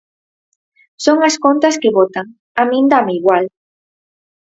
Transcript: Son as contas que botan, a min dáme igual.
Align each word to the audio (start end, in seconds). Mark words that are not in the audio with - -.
Son 1.05 1.17
as 1.29 1.35
contas 1.45 1.75
que 1.81 1.93
botan, 1.97 2.25
a 2.61 2.63
min 2.69 2.85
dáme 2.93 3.13
igual. 3.19 3.45